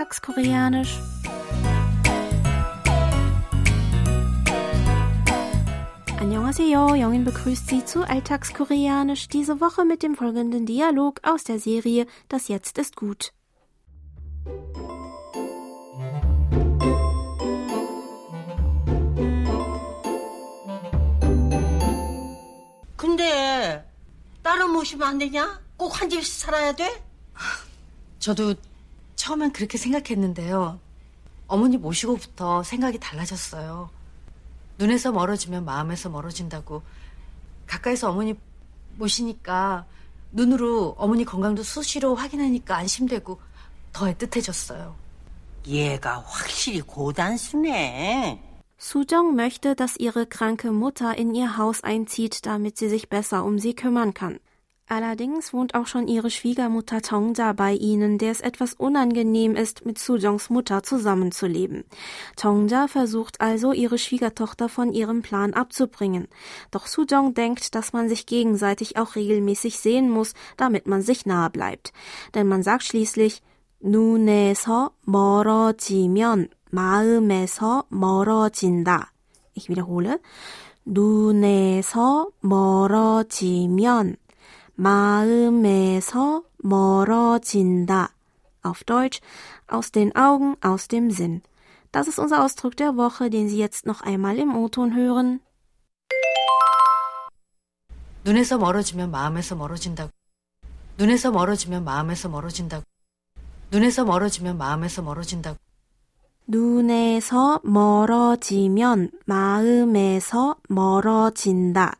[0.00, 0.98] Alltagskoreanisch.
[6.18, 12.06] Annyeonghaseyo, Jongin begrüßt Sie zu Alltagskoreanisch diese Woche mit dem folgenden Dialog aus der Serie
[12.28, 13.32] Das Jetzt ist gut.
[22.96, 23.84] 근데
[24.42, 25.60] 따로 모시면 안 되냐?
[25.76, 27.02] 꼭 한 집에서 살아야 돼?
[28.18, 28.54] 저도
[29.21, 30.79] 처음엔 그렇게 생각했는데요.
[31.45, 33.91] 어머니 모시고부터 생각이 달라졌어요.
[34.79, 36.81] 눈에서 멀어지면 마음에서 멀어진다고
[37.67, 38.33] 가까이서 어머니
[38.97, 39.85] 모시니까
[40.31, 43.39] 눈으로 어머니 건강도 수시로 확인하니까 안심되고
[43.93, 44.95] 더 애틋해졌어요.
[45.67, 48.41] 얘가 확실히 고단수네.
[48.79, 53.59] Sujong möchte, dass ihre kranke Mutter in ihr Haus einzieht, damit sie sich besser um
[53.59, 54.39] sie kümmern kann.
[54.90, 59.98] Allerdings wohnt auch schon ihre Schwiegermutter Tongja bei ihnen, der es etwas unangenehm ist, mit
[59.98, 61.82] Sujongs Mutter zusammenzuleben.
[62.36, 66.28] Tongja versucht also, ihre Schwiegertochter von ihrem Plan abzubringen.
[66.70, 71.50] Doch Sujong denkt, dass man sich gegenseitig auch regelmäßig sehen muss, damit man sich nahe
[71.50, 71.92] bleibt.
[72.34, 73.42] Denn man sagt schließlich,
[73.80, 79.10] 눈에서 멀어지면 마음에서 멀어진다.
[79.54, 80.20] Ich wiederhole.
[80.84, 84.16] 눈에서 멀어지면
[84.80, 88.10] 마음에서 멀어진다.
[88.62, 89.20] Auf Deutsch,
[89.68, 91.42] aus den Augen, aus dem Sinn.
[91.92, 95.40] Das ist unser Ausdruck der Woche, den Sie jetzt noch einmal im O-Ton hören.
[98.24, 100.10] 눈에서 멀어지면 마음에서 멀어진다고.
[100.98, 102.84] 눈에서 멀어지면 마음에서 멀어진다고.
[103.70, 105.56] 눈에서 멀어지면 마음에서 멀어진다고.
[106.48, 111.96] 눈에서 멀어지면 마음에서 멀어진다.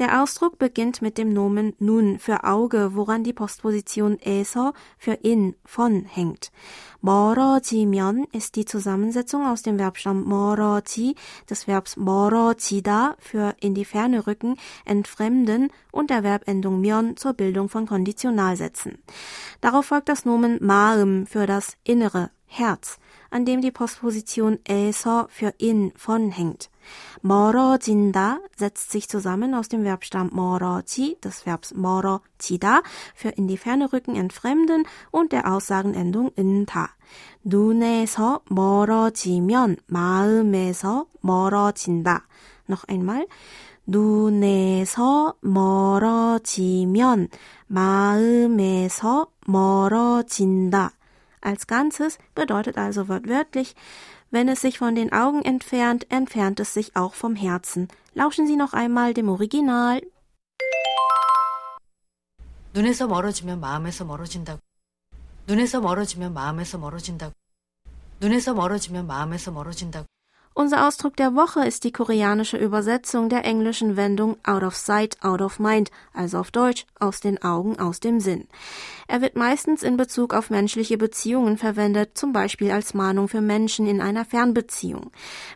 [0.00, 5.54] Der Ausdruck beginnt mit dem Nomen nun für Auge, woran die Postposition 에서 für in,
[5.64, 6.50] von hängt.
[7.06, 11.14] 멀어지면 ist die Zusammensetzung aus dem Verbstamm 멀어지,
[11.48, 17.68] des Verbs 멀어지다 für in die Ferne rücken, entfremden und der Verbendung 면 zur Bildung
[17.68, 18.98] von Konditionalsätzen.
[19.60, 22.98] Darauf folgt das Nomen 마음 für das Innere, Herz,
[23.30, 26.69] an dem die Postposition 에서 für in, von hängt.
[27.20, 32.82] 멀어진다 setzt sich zusammen aus dem Verbstamm 멀어지, des Verbs 멀어지다,
[33.14, 36.88] für in die Ferne rücken, entfremden und der Aussagenendung inta.
[37.44, 42.26] 눈에서 멀어지면 마음에서 멀어진다.
[42.68, 43.26] Noch einmal.
[43.86, 47.28] 눈에서 멀어지면
[47.68, 50.92] 마음에서 멀어진다.
[51.40, 53.74] Als Ganzes bedeutet also wortwörtlich,
[54.30, 57.88] wenn es sich von den Augen entfernt, entfernt es sich auch vom Herzen.
[58.14, 60.00] Lauschen Sie noch einmal dem Original.
[62.74, 64.60] 눈에서 멀어지면 마음에서 멀어진다고.
[65.46, 67.32] 눈에서 멀어지면 마음에서 멀어진다고.
[68.20, 70.06] 눈에서 멀어지면 마음에서 멀어진다고.
[70.53, 75.41] Unser Ausdruck der Woche ist die koreanische Übersetzung der englischen Wendung out of sight, out
[75.41, 78.49] of mind, also auf Deutsch aus den Augen, aus dem Sinn.
[79.07, 83.87] Er wird meistens in Bezug auf menschliche Beziehungen verwendet, zum Beispiel als Mahnung für Menschen
[83.87, 85.11] in einer Fernbeziehung.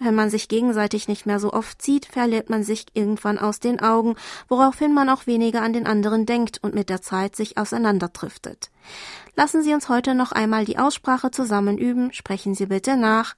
[0.00, 3.78] Wenn man sich gegenseitig nicht mehr so oft sieht, verliert man sich irgendwann aus den
[3.78, 4.16] Augen,
[4.48, 8.70] woraufhin man auch weniger an den anderen denkt und mit der Zeit sich auseinanderdriftet.
[9.36, 12.12] Lassen Sie uns heute noch einmal die Aussprache zusammen üben.
[12.12, 13.36] Sprechen Sie bitte nach.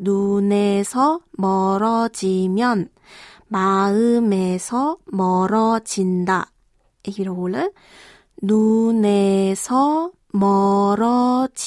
[0.00, 2.88] 눈에서 멀어지면
[3.48, 6.50] 마음에서 멀어진다.
[7.06, 7.70] Wiederhole.
[8.42, 11.58] 눈에서 멀어지면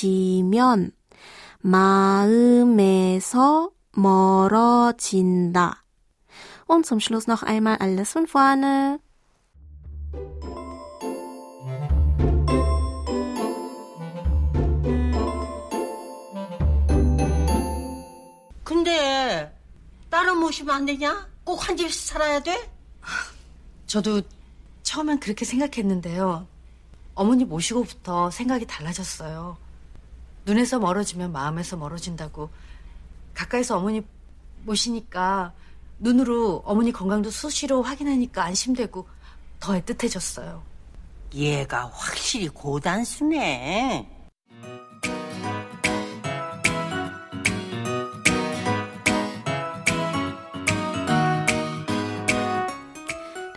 [1.62, 3.30] 마음에서
[3.92, 5.84] 멀어진다.
[6.68, 9.00] Und zum Schluss noch einmal alles von vorne.
[20.54, 21.28] 모시면 안 되냐?
[21.44, 22.70] 꼭 한 집에서 살아야 돼?
[23.88, 24.22] 저도
[24.84, 26.48] 처음엔 그렇게 생각했는데요.
[27.16, 29.58] 어머니 모시고부터 생각이 달라졌어요.
[30.46, 32.50] 눈에서 멀어지면 마음에서 멀어진다고
[33.34, 34.04] 가까이서 어머니
[34.64, 35.54] 모시니까
[36.00, 39.08] 눈으로 어머니 건강도 수시로 확인하니까 안심되고
[39.60, 40.62] 더 애틋해졌어요.
[41.34, 44.23] 얘가 확실히 고단수네.